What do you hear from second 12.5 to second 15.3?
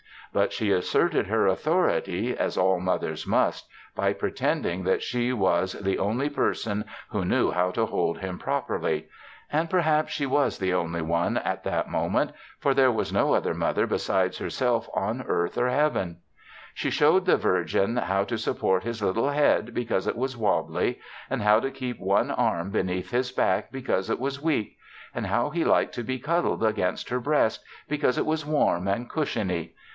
for there was no other mother besides herself in